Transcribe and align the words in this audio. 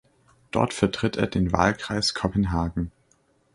Dort 0.49 0.73
vertritt 0.73 1.15
er 1.17 1.27
den 1.27 1.51
Wahlkreis 1.53 2.15
Kopenhagen. 2.15 2.91